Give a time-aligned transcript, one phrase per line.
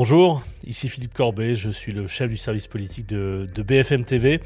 [0.00, 4.40] Bonjour, ici Philippe Corbet, je suis le chef du service politique de, BFM TV.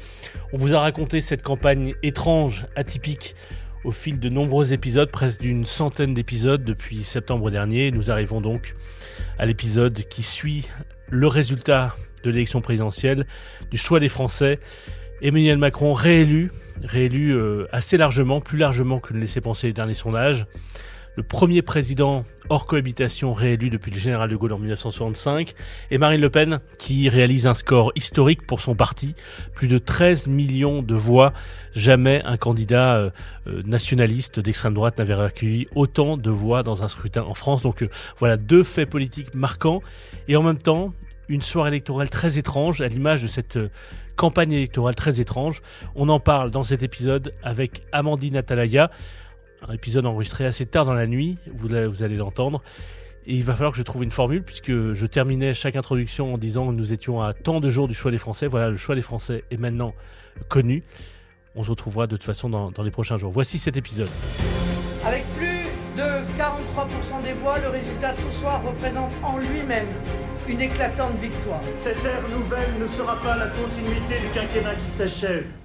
[0.51, 3.35] On vous a raconté cette campagne étrange, atypique,
[3.83, 7.91] au fil de nombreux épisodes, presque d'une centaine d'épisodes depuis septembre dernier.
[7.91, 8.73] Nous arrivons donc
[9.37, 10.71] à l'épisode qui suit
[11.11, 13.27] le résultat de l'élection présidentielle,
[13.69, 14.59] du choix des Français.
[15.21, 16.51] Emmanuel Macron réélu,
[16.83, 20.47] réélu euh, assez largement, plus largement que ne laissaient penser les derniers sondages
[21.15, 25.53] le premier président hors cohabitation réélu depuis le général de Gaulle en 1965,
[25.91, 29.15] et Marine Le Pen qui réalise un score historique pour son parti,
[29.53, 31.33] plus de 13 millions de voix.
[31.73, 33.09] Jamais un candidat euh,
[33.47, 37.61] euh, nationaliste d'extrême droite n'avait recueilli autant de voix dans un scrutin en France.
[37.61, 39.81] Donc euh, voilà deux faits politiques marquants,
[40.27, 40.93] et en même temps
[41.29, 43.57] une soirée électorale très étrange, à l'image de cette
[44.15, 45.61] campagne électorale très étrange.
[45.95, 48.91] On en parle dans cet épisode avec Amandine Atalaya
[49.67, 52.61] un épisode enregistré assez tard dans la nuit, vous, vous allez l'entendre.
[53.25, 56.37] Et il va falloir que je trouve une formule puisque je terminais chaque introduction en
[56.37, 58.47] disant que nous étions à tant de jours du choix des Français.
[58.47, 59.93] Voilà, le choix des Français est maintenant
[60.49, 60.83] connu.
[61.55, 63.31] On se retrouvera de toute façon dans, dans les prochains jours.
[63.31, 64.09] Voici cet épisode.
[65.05, 69.87] Avec plus de 43% des voix, le résultat de ce soir représente en lui-même
[70.47, 71.61] une éclatante victoire.
[71.77, 75.62] Cette ère nouvelle ne sera pas la continuité du quinquennat qui s'achève.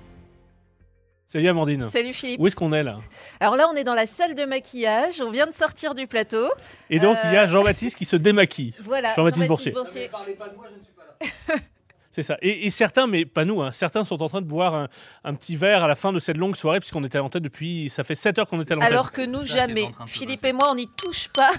[1.30, 1.86] Salut Amandine.
[1.86, 2.40] Salut Philippe.
[2.40, 3.00] Où est-ce qu'on est là?
[3.38, 5.20] Alors là, on est dans la salle de maquillage.
[5.20, 6.48] On vient de sortir du plateau.
[6.88, 8.72] Et donc, il y a euh, Jean-Baptiste qui se démaquille.
[8.80, 9.14] Voilà.
[9.14, 9.72] Jean-Baptiste Boursier.
[9.72, 11.60] Ne parlez pas de moi, je ne suis pas là.
[12.18, 12.36] C'est ça.
[12.42, 14.88] Et, certains, mais pas nous, hein, certains sont en train de boire
[15.22, 17.88] un, petit verre à la fin de cette longue soirée, puisqu'on était à l'antenne depuis.
[17.90, 18.90] Ça fait 7 heures qu'on était à l'antenne.
[18.90, 19.88] Alors que nous, jamais.
[20.08, 21.52] Philippe et moi, on n'y touche pas.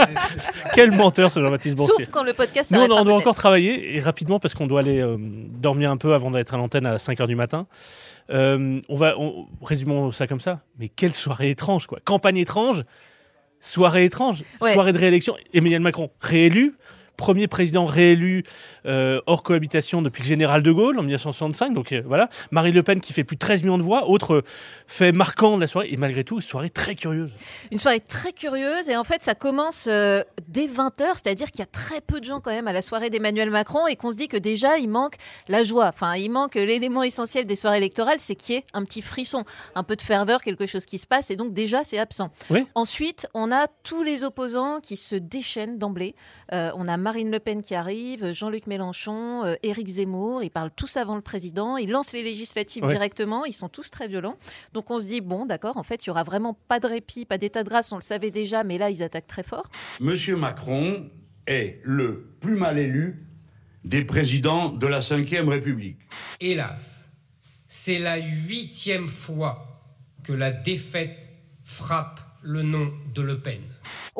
[0.74, 2.06] Quel menteur, ce Jean-Baptiste Boursier.
[2.06, 4.98] Sauf quand le podcast Nous, on doit encore travailler, et rapidement, parce qu'on doit aller
[4.98, 7.66] euh, dormir un peu avant d'être à l'antenne à 5 heures du matin.
[8.30, 9.14] Euh, on va,
[9.62, 10.60] résumons ça comme ça.
[10.78, 11.98] Mais quelle soirée étrange, quoi.
[12.02, 12.84] Campagne étrange,
[13.60, 15.36] soirée étrange, soirée de réélection.
[15.52, 16.78] Emmanuel Macron réélu,
[17.18, 18.44] premier président réélu
[18.86, 21.74] euh, hors cohabitation depuis le général de Gaulle en 1965.
[21.74, 24.42] Donc euh, voilà, Marine Le Pen qui fait plus de 13 millions de voix, autre
[24.86, 27.32] fait marquant de la soirée, et malgré tout, une soirée très curieuse.
[27.70, 31.64] Une soirée très curieuse, et en fait, ça commence euh, dès 20h, c'est-à-dire qu'il y
[31.64, 34.16] a très peu de gens quand même à la soirée d'Emmanuel Macron, et qu'on se
[34.16, 35.16] dit que déjà, il manque
[35.48, 35.88] la joie.
[35.88, 39.44] Enfin, il manque l'élément essentiel des soirées électorales, c'est qu'il y ait un petit frisson,
[39.74, 42.30] un peu de ferveur, quelque chose qui se passe, et donc déjà, c'est absent.
[42.76, 46.14] Ensuite, on a tous les opposants qui se déchaînent d'emblée.
[46.52, 50.98] on a Marine Le Pen qui arrive, Jean-Luc Mélenchon, euh, Éric Zemmour, ils parlent tous
[50.98, 54.36] avant le président, ils lancent les législatives directement, ils sont tous très violents.
[54.74, 57.24] Donc on se dit, bon, d'accord, en fait, il y aura vraiment pas de répit,
[57.24, 59.70] pas d'état de grâce, on le savait déjà, mais là, ils attaquent très fort.
[60.00, 61.08] Monsieur Macron
[61.46, 63.26] est le plus mal élu
[63.84, 66.00] des présidents de la Ve République.
[66.40, 67.16] Hélas,
[67.66, 69.80] c'est la huitième fois
[70.24, 71.30] que la défaite
[71.64, 73.62] frappe le nom de Le Pen.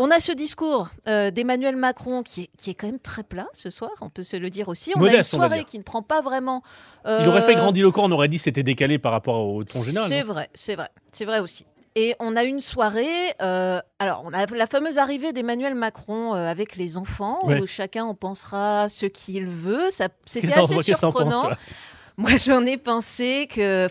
[0.01, 3.49] On a ce discours euh, d'Emmanuel Macron qui est, qui est, quand même très plat
[3.53, 4.93] ce soir, on peut se le dire aussi.
[4.95, 6.63] On a une soirée qui ne prend pas vraiment.
[7.05, 9.83] Il aurait fait euh, grandiloquent, on aurait dit que c'était décalé par rapport au ton
[9.83, 10.09] général.
[10.09, 11.67] C'est vrai, c'est vrai, c'est vrai aussi.
[11.97, 16.77] Et on a une soirée, euh, alors on a la fameuse arrivée d'Emmanuel Macron avec
[16.77, 19.89] les enfants, où chacun en pensera ce qu'il veut.
[20.25, 21.51] C'était assez surprenant.
[22.19, 23.89] Moi, j'en ai pensé que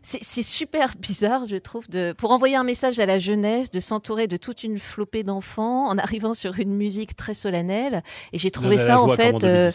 [0.00, 4.28] c'est super bizarre, je trouve, de, pour envoyer un message à la jeunesse, de s'entourer
[4.28, 8.04] de toute une flopée d'enfants en arrivant sur une musique très solennelle.
[8.32, 9.72] Et j'ai trouvé ça, en fait, euh,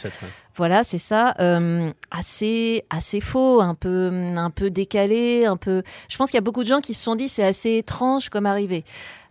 [0.55, 5.83] voilà, c'est ça, euh, assez, assez faux, un peu, un peu décalé, un peu.
[6.09, 8.29] Je pense qu'il y a beaucoup de gens qui se sont dit c'est assez étrange
[8.29, 8.85] comme arrivée.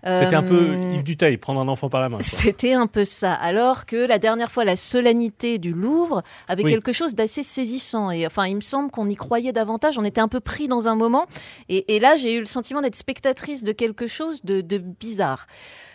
[0.05, 2.19] C'était un peu euh, Yves Duteil, prendre un enfant par la main.
[2.21, 3.33] C'était un peu ça.
[3.35, 8.11] Alors que la dernière fois, la solennité du Louvre avait quelque chose d'assez saisissant.
[8.11, 9.99] Et enfin, il me semble qu'on y croyait davantage.
[9.99, 11.27] On était un peu pris dans un moment.
[11.69, 15.47] Et, là, j'ai eu le sentiment d'être spectatrice de quelque chose de, de bizarre.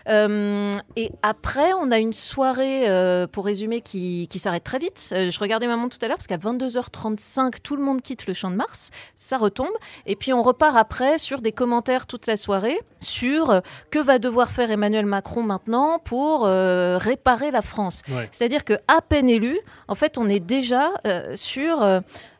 [0.07, 5.09] Euh, et après, on a une soirée, euh, pour résumer, qui, qui s'arrête très vite.
[5.11, 8.27] Euh, je regardais ma montre tout à l'heure parce qu'à 22h35, tout le monde quitte
[8.27, 8.89] le champ de Mars.
[9.15, 9.67] Ça retombe.
[10.05, 14.49] Et puis on repart après sur des commentaires toute la soirée sur que va devoir
[14.49, 18.01] faire Emmanuel Macron maintenant pour réparer la France.
[18.31, 20.91] C'est-à-dire que à peine élu, en fait, on est déjà
[21.35, 21.83] sur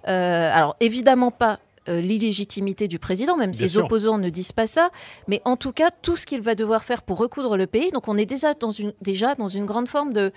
[0.03, 4.89] alors évidemment pas euh, l'illégitimité du président, même ses opposants ne disent pas ça,
[5.27, 7.91] mais en tout cas tout ce qu'il va devoir faire pour recoudre le pays.
[7.91, 10.31] Donc on est déjà dans une, déjà dans une grande forme de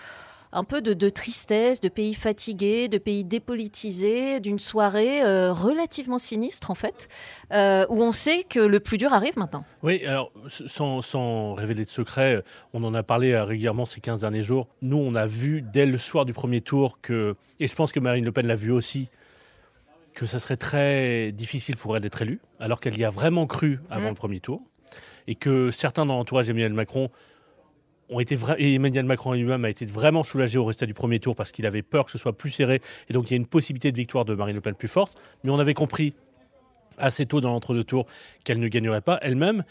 [0.52, 6.70] un peu de, tristesse, de pays fatigué, de pays dépolitisé, d'une soirée euh, relativement sinistre
[6.70, 7.08] en fait,
[7.53, 9.64] euh, où on sait que le plus dur arrive maintenant.
[9.82, 12.43] Oui, alors sans, sans, révéler de secret,
[12.73, 14.67] on en a parlé régulièrement ces 15 derniers jours.
[14.82, 18.00] Nous, on a vu dès le soir du premier tour que, et je pense que
[18.00, 19.08] Marine Le Pen l'a vu aussi,
[20.15, 23.81] que ça serait très difficile pour elle d'être élue, alors qu'elle y a vraiment cru
[23.91, 24.09] avant mmh.
[24.09, 24.62] le premier tour,
[25.27, 27.11] et que certains dans l'entourage d'Emmanuel Macron
[28.09, 31.21] ont été vra- et Emmanuel Macron lui-même a été vraiment soulagé au résultat du premier
[31.21, 33.37] tour parce qu'il avait peur que ce soit plus serré et donc il y a
[33.37, 35.17] une possibilité de victoire de Marine Le Pen plus forte.
[35.45, 36.15] Mais on avait compris
[36.99, 38.06] assez tôt dans l'entre-deux tours
[38.43, 39.63] qu'elle ne gagnerait pas elle-même.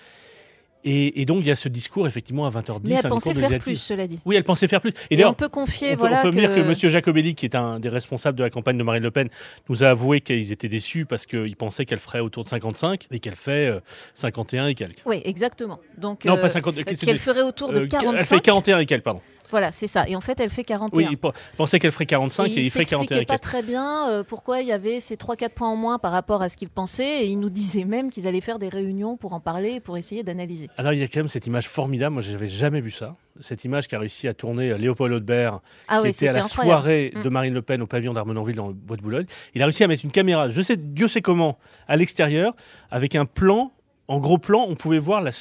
[0.85, 2.79] Et, et donc il y a ce discours effectivement à 20h10.
[2.85, 4.19] Mais elle pensait faire plus, cela dit.
[4.25, 4.93] Oui, elle pensait faire plus.
[5.09, 6.73] Et, d'ailleurs, on peut confier, on peut, voilà, on peut dire que M.
[6.73, 9.29] Jacobelli, qui est un des responsables de la campagne de Marine Le Pen,
[9.67, 13.19] nous a avoué qu'ils étaient déçus parce qu'ils pensaient qu'elle ferait autour de 55 et
[13.19, 13.79] qu'elle fait euh,
[14.13, 15.03] 51 et quelques.
[15.05, 15.79] Oui, exactement.
[15.97, 18.17] Donc, Non, euh, pas 50, euh, qu'elle ferait autour de Euh, 45.
[18.19, 19.21] Elle fait 41 et quelques, pardon.
[19.51, 20.07] Voilà, c'est ça.
[20.07, 20.97] Et en fait, elle fait 41.
[20.97, 23.25] Oui, il pe- pensait qu'elle ferait 45 et, Et il il ferait 41 s'expliquait et
[23.25, 26.41] pas très bien euh, pourquoi il y avait ces 3-4 points en moins par rapport
[26.41, 27.23] à ce qu'il pensait.
[27.23, 30.23] Et il nous disait même qu'ils allaient faire des réunions pour en parler, pour essayer
[30.23, 30.69] d'analyser.
[30.77, 33.13] Alors il y a quand même cette image formidable, moi je n'avais jamais vu ça.
[33.41, 36.33] Cette image qui a réussi à tourner euh, Léopold Audebert, Ah qui oui, était à
[36.33, 36.81] la incroyable.
[36.81, 37.23] soirée Mm.
[37.23, 39.25] de Marine Le Pen au pavillon d'Armenonville dans le bois de Boulogne.
[39.55, 41.57] Il a réussi à mettre une caméra, je sais, Dieu sait comment,
[41.87, 42.53] à l'extérieur,
[42.91, 43.71] avec un plan.
[44.09, 45.31] En gros plan, on pouvait voir la,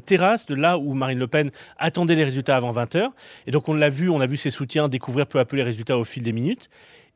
[0.00, 3.10] terrasse de là où Marine Le Pen attendait les résultats avant 20h.
[3.46, 5.62] Et donc on l'a vu, on a vu ses soutiens découvrir peu à peu les
[5.62, 6.70] résultats au fil des minutes.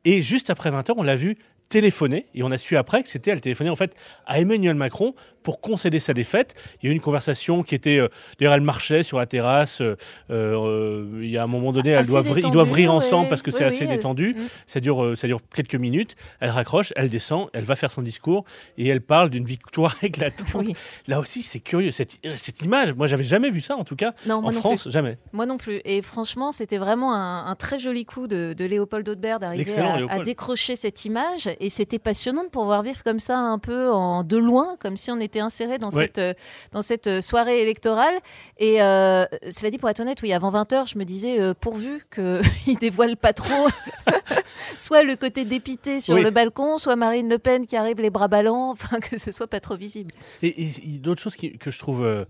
[0.05, 1.35] Et juste après 20h, on l'a vu
[1.69, 2.27] téléphoner.
[2.35, 3.93] Et on a su après que c'était, elle téléphonait en fait
[4.25, 6.55] à Emmanuel Macron pour concéder sa défaite.
[6.81, 8.07] Il y a eu une conversation qui était, euh,
[8.39, 9.81] d'ailleurs elle marchait sur la terrasse.
[9.81, 9.95] euh,
[10.31, 12.95] euh, il y a un moment donné, doivent, ils doivent rire ouais.
[12.97, 14.35] ensemble parce que Oui, c'est oui, assez elle- détendu.
[14.37, 14.41] Mm.
[14.67, 16.15] Ça dure, ça dure quelques minutes.
[16.39, 18.45] Elle raccroche, elle descend, elle va faire son discours
[18.77, 20.47] et elle parle d'une victoire éclatante.
[20.55, 20.73] Oui.
[21.07, 22.93] Là aussi, c'est curieux cette, cette image.
[22.93, 25.17] Moi, j'avais jamais vu ça en tout cas Non, en non France, jamais.
[25.33, 25.81] Moi non plus.
[25.85, 29.73] Et franchement, c'était vraiment un, un très joli coup de, de Léopold Audebert d'arriver
[30.09, 31.49] à, décrocher cette image.
[31.59, 35.11] Et c'était passionnant de pouvoir vivre comme ça, un peu en, de loin, comme si
[35.11, 36.03] on était inséré dans, Ouais.
[36.03, 36.33] cette, euh,
[36.71, 38.15] dans cette euh, soirée électorale.
[38.57, 42.05] Et euh, cela dit, pour être honnête, oui, avant 20h, je me disais, euh, pourvu
[42.13, 43.67] qu'il dévoile pas trop
[44.77, 46.23] soit le côté dépité sur Oui.
[46.23, 49.47] le balcon, soit Marine Le Pen qui arrive les bras ballants, enfin que ce soit
[49.47, 50.11] pas trop visible.
[50.41, 52.03] Et, et- et d'autres choses qui- que je trouve.
[52.03, 52.25] euh,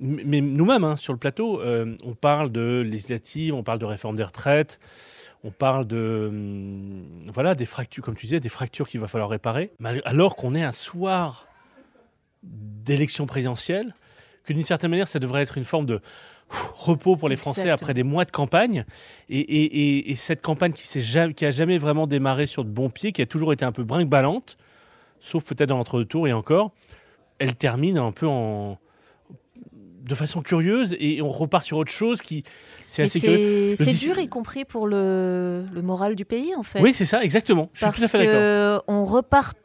[0.00, 4.14] mais nous-mêmes, hein, sur le plateau, euh, on parle de législative, on parle de réforme
[4.14, 4.78] des retraites,
[5.42, 6.30] on parle de.
[7.32, 9.72] Voilà, des fractures, comme tu disais, des fractures qu'il va falloir réparer.
[10.04, 11.46] Alors qu'on est un soir
[12.42, 13.94] d'élection présidentielle,
[14.44, 16.00] que d'une certaine manière, ça devrait être une forme de
[16.74, 17.84] repos pour les Français Exactement.
[17.84, 18.84] après des mois de campagne.
[19.28, 19.64] Et, et-
[19.98, 22.88] et- et cette campagne qui, s'est jamais, qui a jamais vraiment démarré sur de bons
[22.88, 24.56] pieds, qui a toujours été un peu brinque-ballante,
[25.20, 26.72] sauf peut-être dans l'entre-deux tours et encore,
[27.38, 28.78] elle termine un peu en
[30.00, 32.44] de façon curieuse et on repart sur autre chose qui
[32.86, 33.74] c'est assez curieux.
[33.76, 36.80] c'est dur, y compris pour le, le moral du pays, en fait.
[36.80, 37.68] Oui, c'est ça, exactement.
[37.72, 38.84] Je suis parce tout à fait d'accord.
[38.88, 39.56] on repart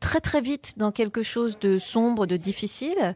[0.00, 3.14] très très vite dans quelque chose de sombre, de difficile,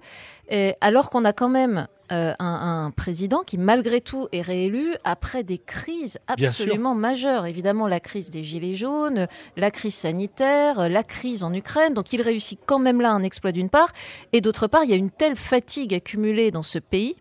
[0.50, 4.95] et alors qu'on a quand même euh, un, un président qui malgré tout est réélu
[5.05, 7.47] après des crises absolument majeures.
[7.47, 11.95] Évidemment la crise des gilets jaunes, la crise sanitaire, la crise en Ukraine.
[11.95, 13.93] Donc il réussit quand même là un exploit d'une part,
[14.33, 17.17] et d'autre part il y a une telle fatigue accumulée dans ce pays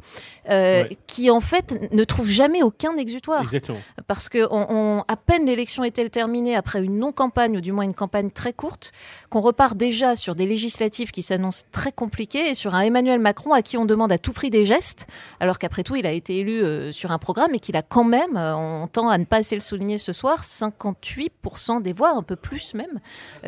[0.49, 0.97] euh, Ouais.
[1.07, 3.77] qui en fait ne trouve jamais aucun exutoire Exactement.
[4.07, 7.83] parce que on, on- à peine l'élection est-elle terminée après une non-campagne ou du moins
[7.85, 8.91] une campagne très courte,
[9.29, 13.53] qu'on repart déjà sur des législatives qui s'annoncent très compliquées et sur un Emmanuel Macron
[13.53, 15.07] à qui on demande à tout prix des gestes,
[15.39, 18.03] alors qu'après tout il a été élu euh, sur un programme et qu'il a quand
[18.03, 22.11] même, euh, on tend à ne pas assez le souligner ce soir, 58% des voix,
[22.11, 22.99] un peu plus même,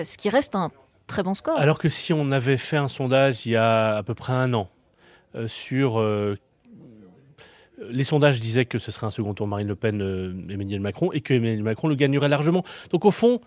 [0.03, 0.71] ce qui reste un
[1.07, 1.57] très bon score.
[1.59, 4.53] Alors que si on avait fait un sondage il y a à peu près un
[4.53, 4.69] an
[5.35, 6.37] euh, sur euh,
[7.89, 11.11] les sondages disaient que ce serait un second tour Marine Le Pen, euh, Emmanuel Macron,
[11.11, 12.63] et que Emmanuel Macron le gagnerait largement.
[12.91, 13.41] Donc au fond,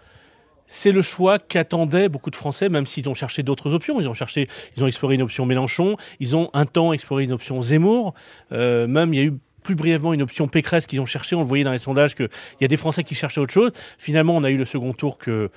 [0.66, 4.00] c'est le choix qu'attendaient beaucoup de Français, même s'ils ont cherché d'autres options.
[4.00, 7.32] Ils ont cherché, ils ont exploré une option Mélenchon, ils ont un temps exploré une
[7.32, 8.12] option Zemmour.
[8.52, 11.34] Euh, même il y a eu plus brièvement une option Pécresse qu'ils ont cherché.
[11.36, 12.28] On le voyait dans les sondages qu'il
[12.60, 13.70] y a des Français qui cherchaient autre chose.
[13.98, 15.50] Finalement, on a eu le second tour que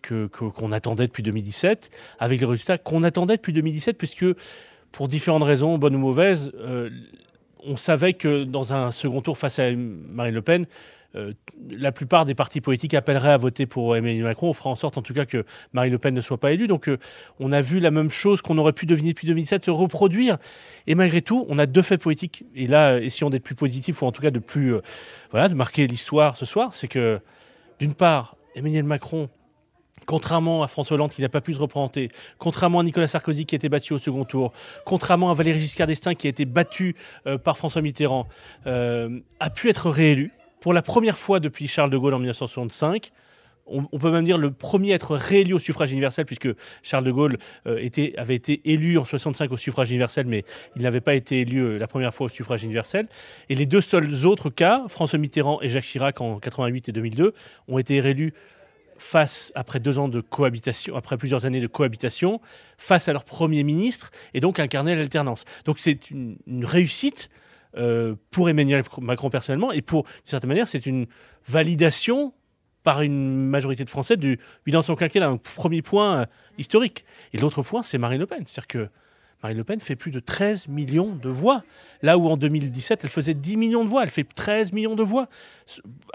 [0.00, 4.24] que- que- qu'on attendait depuis 2017, avec les résultats qu'on attendait depuis 2017, puisque
[4.92, 6.88] pour différentes raisons, bonnes ou mauvaises, euh,
[7.68, 10.66] on savait que dans un second tour face à Marine Le Pen,
[11.16, 11.32] euh,
[11.70, 14.50] la plupart des partis politiques appelleraient à voter pour Emmanuel Macron.
[14.50, 16.66] On fera en sorte, en tout cas, que Marine Le Pen ne soit pas élue.
[16.66, 16.98] Donc, euh,
[17.40, 20.36] on a vu la même chose qu'on aurait pu deviner depuis 2017 se reproduire.
[20.86, 22.44] Et malgré tout, on a deux faits politiques.
[22.54, 24.82] Et là, essayons d'être plus positifs, ou en tout cas de plus, euh,
[25.30, 26.74] voilà, de marquer l'histoire ce soir.
[26.74, 27.20] C'est que,
[27.78, 29.30] d'une part, Emmanuel Macron
[30.08, 33.54] contrairement à François Hollande qui n'a pas pu se représenter, contrairement à Nicolas Sarkozy qui
[33.54, 34.52] a été battu au second tour,
[34.86, 36.96] contrairement à Valéry Giscard d'Estaing qui a été battu
[37.26, 38.26] euh, par François Mitterrand,
[38.66, 43.10] euh, a pu être réélu pour la première fois depuis Charles de Gaulle en 1965.
[43.70, 46.48] On, peut même dire le premier à être réélu au suffrage universel, puisque
[46.82, 47.36] Charles de Gaulle
[47.66, 47.86] euh,
[48.16, 50.42] avait été élu en 65 au suffrage universel, mais
[50.74, 53.08] il n'avait pas été élu la première fois au suffrage universel.
[53.50, 57.34] Et les deux seuls autres cas, François Mitterrand et Jacques Chirac en 88 et 2002,
[57.68, 58.32] ont été réélus
[58.98, 62.40] face, après deux ans de cohabitation, après plusieurs années de cohabitation,
[62.76, 65.44] face à leur Premier ministre, et donc incarner l'alternance.
[65.64, 67.30] Donc c'est une, réussite
[67.76, 71.06] euh, pour Emmanuel Macron personnellement, et pour, d'une certaine manière, c'est une
[71.46, 72.34] validation
[72.82, 76.26] par une majorité de Français du bilan de son quinquennat, un premier point euh,
[76.58, 77.04] historique.
[77.32, 78.44] Et l'autre point, c'est Marine Le Pen.
[78.46, 78.88] C'est-à-dire que
[79.42, 81.62] Marine Le Pen fait plus de 13 millions de voix.
[82.02, 85.02] Là où en 2017, elle faisait 10 millions de voix, elle fait 13 millions de
[85.02, 85.28] voix.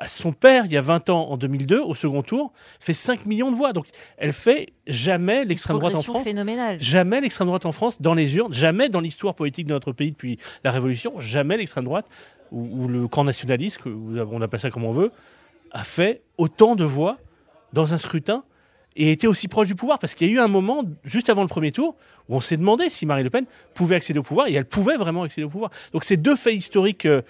[0.05, 3.51] Son père, il y a 20 ans, en 2002, au second tour, fait 5 millions
[3.51, 3.73] de voix.
[3.73, 3.87] Donc
[4.17, 6.23] elle fait jamais l'extrême droite en France.
[6.23, 6.79] phénoménale.
[6.79, 10.11] Jamais l'extrême droite en France dans les urnes, jamais dans l'histoire politique de notre pays
[10.11, 12.05] depuis la Révolution, jamais l'extrême droite
[12.51, 15.11] ou, le camp nationaliste, on appelle ça comme on veut,
[15.71, 17.17] a fait autant de voix
[17.73, 18.43] dans un scrutin
[18.95, 21.41] et était aussi proche du pouvoir parce qu'il y a eu un moment juste avant
[21.41, 21.95] le premier tour
[22.29, 24.97] où on s'est demandé si Marine Le Pen pouvait accéder au pouvoir et elle pouvait
[24.97, 25.71] vraiment accéder au pouvoir.
[25.93, 27.21] Donc ces deux faits historiques euh,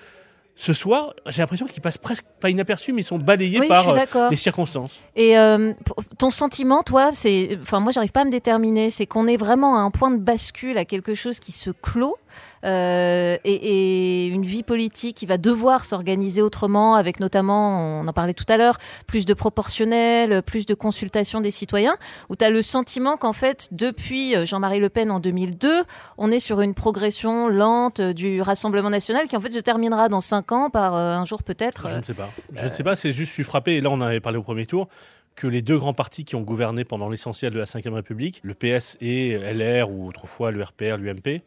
[0.56, 4.30] ce soir, j'ai l'impression qu'ils passent presque pas inaperçus mais ils sont balayés par euh,
[4.30, 5.02] les circonstances.
[5.16, 5.74] Et euh,
[6.20, 9.78] ton sentiment toi, c'est enfin moi j'arrive pas à me déterminer, c'est qu'on est vraiment
[9.78, 12.18] à un point de bascule à quelque chose qui se clôt
[12.64, 18.34] euh, et, une vie politique qui va devoir s'organiser autrement, avec notamment, on en parlait
[18.34, 18.78] tout à l'heure,
[19.08, 21.96] plus de proportionnel, plus de consultation des citoyens,
[22.30, 25.84] où tu as le sentiment qu'en fait, depuis euh, Jean-Marie Le Pen en 2002,
[26.18, 30.22] on est sur une progression lente du Rassemblement national qui en fait se terminera dans
[30.22, 31.90] cinq ans par euh, un jour peut-être.
[31.90, 32.30] Je ne sais pas.
[32.54, 34.38] Je ne sais pas, c'est juste, je suis frappé, et là on en avait parlé
[34.38, 34.88] au premier tour,
[35.36, 38.54] que les deux grands partis qui ont gouverné pendant l'essentiel de la Ve République, le
[38.54, 41.42] PS et LR, ou autrefois le RPR, l'UMP,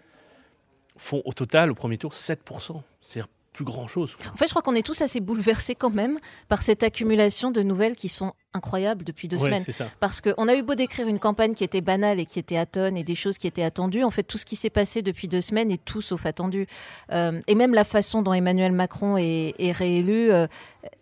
[0.97, 2.81] font au total, au premier tour, 7%.
[3.00, 3.23] C'est
[3.53, 4.17] plus grand chose.
[4.33, 7.62] En fait, je crois qu'on est tous assez bouleversés quand même par cette accumulation de
[7.62, 9.64] nouvelles qui sont incroyable depuis deux semaines.
[10.00, 12.96] Parce qu'on a eu beau décrire une campagne qui était banale et qui était atone
[12.96, 15.40] et des choses qui étaient attendues, en fait, tout ce qui s'est passé depuis deux
[15.40, 16.66] semaines est tout sauf attendu.
[17.12, 20.46] Euh, et même la façon dont Emmanuel Macron est, réélu euh,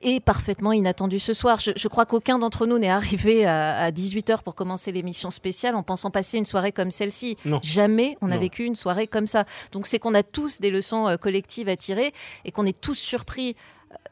[0.03, 1.59] est parfaitement inattendue ce soir.
[1.59, 6.11] Je, crois qu'aucun d'entre nous n'est arrivé à, 18h pour commencer l'émission spéciale en pensant
[6.11, 7.37] passer une soirée comme celle-ci.
[7.63, 9.45] Jamais on a vécu une soirée comme ça.
[9.73, 12.13] Donc c'est qu'on a tous des leçons euh, collectives à tirer
[12.45, 13.57] et qu'on est tous surpris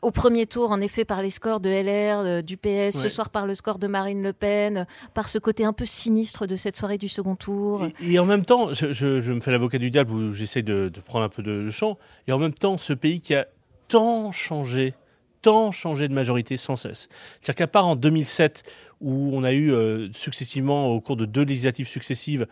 [0.03, 3.31] au premier tour, en effet, par les scores de LR, euh, du PS, ce soir
[3.31, 6.77] par le score de Marine Le Pen, par ce côté un peu sinistre de cette
[6.77, 7.87] soirée du second tour.
[8.03, 11.29] Et, en même temps, je, me fais l'avocat du diable où j'essaie de, prendre un
[11.29, 13.47] peu de, champ, et en même temps, ce pays qui a
[13.87, 14.95] tant changé,
[15.41, 17.09] tant changé de majorité sans cesse.
[17.41, 18.65] C'est-à-dire qu'à part en 2007,
[19.01, 22.47] où on a eu euh, successivement, au cours de deux législatives successives,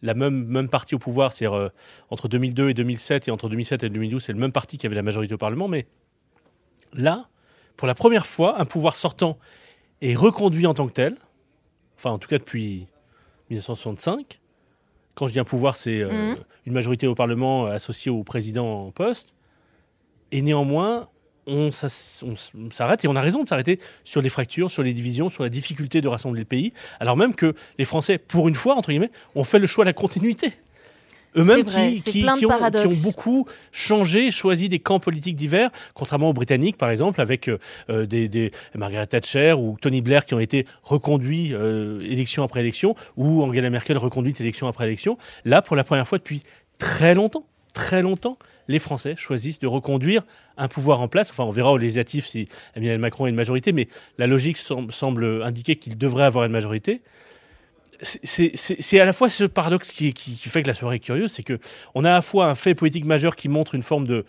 [0.00, 1.68] la même, même partie au pouvoir, c'est-à-dire euh,
[2.10, 4.96] entre 2002 et 2007, et entre 2007 et 2012, c'est le même parti qui avait
[4.96, 5.86] la majorité au Parlement, mais
[6.94, 7.28] là,
[7.76, 9.38] pour la première fois, un pouvoir sortant
[10.00, 11.16] est reconduit en tant que tel,
[11.96, 12.86] enfin en tout cas depuis
[13.50, 14.40] 1965.
[15.14, 16.36] Quand je dis un pouvoir, c'est euh, mhm.
[16.66, 19.34] une majorité au Parlement associée au président en poste.
[20.32, 21.08] Et néanmoins,
[21.46, 25.42] on, s'arrête, et on a raison de s'arrêter sur les fractures, sur les divisions, sur
[25.42, 28.90] la difficulté de rassembler le pays, alors même que les Français, pour une fois, entre
[28.90, 30.52] guillemets, ont fait le choix de la continuité
[31.36, 37.20] eux-mêmes qui, ont, beaucoup changé, choisi des camps politiques divers, contrairement aux Britanniques, par exemple,
[37.20, 37.58] avec euh,
[37.90, 42.94] euh, des, Margaret Thatcher ou Tony Blair qui ont été reconduits euh, élection après élection,
[43.16, 45.18] ou Angela Merkel reconduite élection après élection.
[45.44, 46.42] Là, pour la première fois depuis
[46.78, 48.38] très longtemps, très longtemps,
[48.68, 50.22] les Français choisissent de reconduire
[50.56, 51.30] un pouvoir en place.
[51.30, 55.42] Enfin, on verra aux législatives si Emmanuel Macron a une majorité, mais la logique semble
[55.42, 57.02] indiquer qu'il devrait avoir une majorité
[58.04, 61.58] c'est à la fois ce paradoxe qui, fait que la soirée est curieuse, c'est que
[61.94, 64.24] on a à la fois un fait politique majeur qui montre une forme de,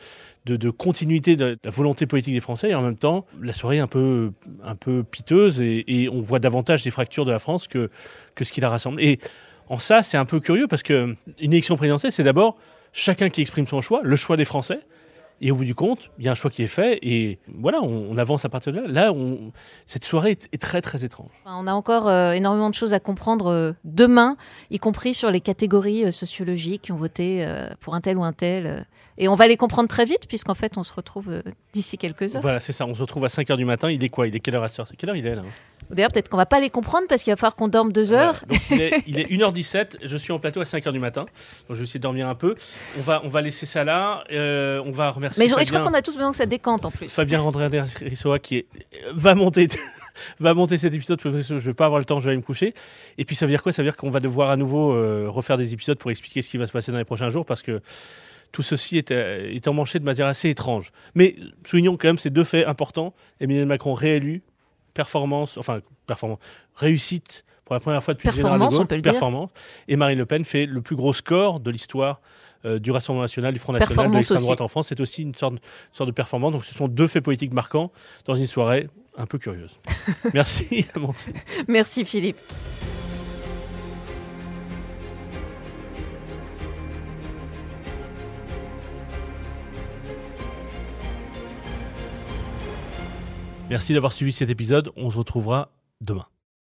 [0.46, 3.82] de, continuité de la volonté politique des Français, et en même temps, la soirée est
[3.82, 4.32] un peu,
[4.64, 7.90] un peu piteuse, et, on voit davantage des fractures de la France que,
[8.36, 9.02] que ce qui la rassemble.
[9.02, 9.20] Et
[9.70, 12.58] en ça, c'est un peu curieux, parce qu'une élection présidentielle, c'est d'abord
[12.94, 14.80] chacun qui exprime son choix, le choix des Français,
[15.42, 17.82] et au bout du compte, il y a un choix qui est fait et voilà,
[17.82, 18.88] on, avance à partir de là.
[18.88, 19.52] Là, on,
[19.86, 21.32] cette soirée est, très très étrange.
[21.46, 24.38] On a encore euh, énormément de choses à comprendre euh, demain,
[24.72, 27.46] y compris sur les catégories euh, sociologiques qui ont voté
[27.82, 28.86] pour un tel ou un tel.
[29.18, 31.42] et on va les comprendre très vite puisqu'en fait, on se retrouve
[31.74, 32.42] d'ici quelques heures.
[32.42, 32.86] Voilà, c'est ça.
[32.86, 33.92] On se retrouve à 5h du matin.
[33.92, 34.28] Il est quoi?
[34.28, 35.44] Il est quelle heure à C'est Quelle heure il est là
[35.90, 38.44] D'ailleurs, peut-être qu'on va pas les comprendre parce qu'il va falloir qu'on dorme deux heures.
[38.72, 38.82] il,
[39.20, 41.26] est, 1h17, je suis en plateau à 5h du matin,
[41.68, 42.56] donc je vais essayer de dormir un peu.
[42.98, 46.16] On va, on va laisser ça là, on va Mais je, crois qu'on a tous
[46.16, 47.10] besoin que ça décante en plus.
[47.10, 47.68] Fabien André
[48.02, 48.68] Rissoa qui est,
[49.14, 49.68] va monter.
[50.40, 52.46] va monter cet épisode je ne vais pas avoir le temps, je vais aller me
[52.46, 52.74] coucher.
[53.18, 53.72] Et puis ça veut dire quoi?
[53.72, 56.50] Ça veut dire qu'on va devoir à nouveau euh, refaire des épisodes pour expliquer ce
[56.50, 57.82] qui va se passer dans les prochains jours parce que
[58.52, 60.92] tout ceci est, euh, est emmanché de manière assez étrange.
[61.14, 63.14] Mais soulignons quand même ces deux faits importants.
[63.40, 64.44] Emmanuel Macron réélu,
[64.94, 66.40] performance, enfin performance,
[66.76, 69.50] réussite pour la première fois depuis performance, le général de Gaulle, performance.
[69.88, 72.22] Et Marine Le Pen fait le plus gros score de l'histoire
[72.66, 74.88] euh, du Rassemblement national, du Front national, de l'extrême droite en France.
[74.88, 75.56] C'est aussi une sorte,
[75.92, 76.52] sorte, de performance.
[76.52, 77.92] Donc ce sont deux faits politiques marquants
[78.26, 79.80] dans une soirée un peu curieuse.
[80.34, 81.34] Merci, Amandine.
[81.68, 82.38] Merci, Philippe.
[93.70, 94.92] Merci d'avoir suivi cet épisode.
[94.96, 95.70] On se retrouvera
[96.02, 96.26] demain.